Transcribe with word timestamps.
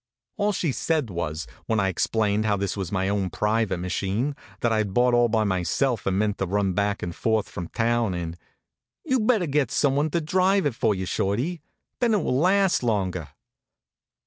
All 0.37 0.51
she 0.51 0.71
said 0.71 1.11
was, 1.11 1.45
when 1.67 1.79
I 1.79 1.87
explained 1.89 2.43
how 2.47 2.57
this 2.57 2.75
was 2.75 2.91
my 2.91 3.07
own 3.07 3.29
private 3.29 3.77
machine, 3.77 4.35
that 4.61 4.71
I 4.73 4.81
d 4.81 4.89
bought 4.89 5.13
all 5.13 5.29
by 5.29 5.43
myself 5.43 6.07
and 6.07 6.17
meant 6.17 6.39
to 6.39 6.47
run 6.47 6.73
back 6.73 7.03
and 7.03 7.15
forth 7.15 7.47
from 7.47 7.67
town 7.67 8.15
in:" 8.15 8.35
You 9.05 9.19
d 9.19 9.25
better 9.25 9.45
get 9.45 9.69
some 9.69 9.95
one 9.95 10.09
to 10.09 10.19
drive 10.19 10.65
it 10.65 10.73
for 10.73 10.95
you, 10.95 11.05
Shorty. 11.05 11.61
Then 11.99 12.15
it 12.15 12.23
will 12.23 12.35
last 12.39 12.81
longer." 12.81 13.27